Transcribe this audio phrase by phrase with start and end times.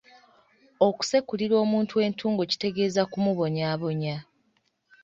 [0.87, 4.15] Okusekulira omuntu entungo kitegeeza kumubonyaabonya.